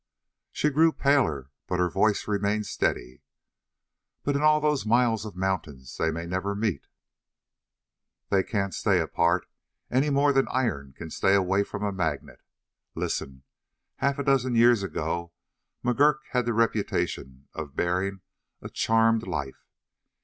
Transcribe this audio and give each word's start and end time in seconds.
She 0.51 0.71
grew 0.71 0.91
paler, 0.91 1.51
but 1.67 1.77
her 1.77 1.87
voice 1.87 2.27
remained 2.27 2.65
steady. 2.65 3.21
"But 4.23 4.35
in 4.35 4.41
all 4.41 4.59
those 4.59 4.83
miles 4.83 5.25
of 5.25 5.35
mountains 5.35 5.95
they 5.97 6.09
may 6.09 6.25
never 6.25 6.55
meet?" 6.55 6.87
"They 8.29 8.41
can't 8.41 8.73
stay 8.73 8.99
apart 8.99 9.45
any 9.91 10.09
more 10.09 10.33
than 10.33 10.47
iron 10.47 10.95
can 10.97 11.11
stay 11.11 11.35
away 11.35 11.61
from 11.63 11.83
a 11.83 11.91
magnet. 11.91 12.41
Listen: 12.95 13.43
half 13.97 14.17
a 14.17 14.23
dozen 14.23 14.55
years 14.55 14.81
ago 14.81 15.33
McGurk 15.85 16.17
had 16.31 16.47
the 16.47 16.53
reputation 16.55 17.47
of 17.53 17.75
bearing 17.75 18.21
a 18.59 18.69
charmed 18.69 19.27
life. 19.27 19.67